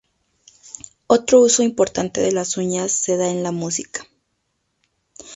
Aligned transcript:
Otro 1.05 1.41
uso 1.41 1.61
importante 1.61 2.21
de 2.21 2.31
las 2.31 2.57
uñas 2.57 2.91
se 2.91 3.17
da 3.17 3.29
en 3.29 3.43
la 3.43 3.51
música. 3.51 4.03